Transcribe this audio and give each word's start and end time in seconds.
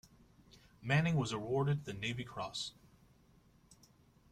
Manning, 0.81 1.15
was 1.15 1.31
awarded 1.31 1.85
the 1.85 1.93
Navy 1.93 2.23
Cross. 2.23 2.73